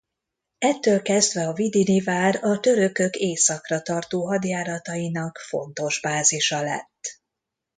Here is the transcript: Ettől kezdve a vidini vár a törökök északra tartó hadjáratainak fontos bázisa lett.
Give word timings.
Ettől 0.57 1.01
kezdve 1.01 1.47
a 1.47 1.53
vidini 1.53 1.99
vár 2.01 2.39
a 2.43 2.59
törökök 2.59 3.15
északra 3.15 3.81
tartó 3.81 4.27
hadjáratainak 4.27 5.37
fontos 5.37 5.99
bázisa 6.01 6.61
lett. 6.61 7.21